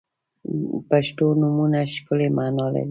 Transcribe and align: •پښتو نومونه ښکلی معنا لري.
•پښتو 0.89 1.25
نومونه 1.41 1.79
ښکلی 1.93 2.27
معنا 2.37 2.65
لري. 2.73 2.79